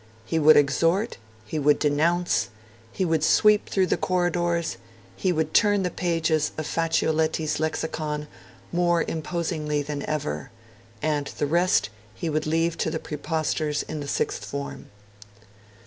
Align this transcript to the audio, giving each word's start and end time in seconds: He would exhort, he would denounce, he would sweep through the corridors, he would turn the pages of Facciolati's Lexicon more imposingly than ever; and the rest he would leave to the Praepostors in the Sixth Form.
He 0.25 0.39
would 0.39 0.57
exhort, 0.57 1.17
he 1.45 1.59
would 1.59 1.77
denounce, 1.77 2.49
he 2.91 3.05
would 3.05 3.23
sweep 3.23 3.69
through 3.69 3.85
the 3.85 3.97
corridors, 3.97 4.77
he 5.15 5.31
would 5.31 5.53
turn 5.53 5.83
the 5.83 5.91
pages 5.91 6.53
of 6.57 6.65
Facciolati's 6.65 7.59
Lexicon 7.59 8.27
more 8.71 9.03
imposingly 9.07 9.83
than 9.83 10.01
ever; 10.09 10.49
and 11.03 11.27
the 11.37 11.45
rest 11.45 11.91
he 12.15 12.31
would 12.31 12.47
leave 12.47 12.79
to 12.79 12.89
the 12.89 12.97
Praepostors 12.97 13.83
in 13.83 13.99
the 13.99 14.07
Sixth 14.07 14.43
Form. 14.43 14.89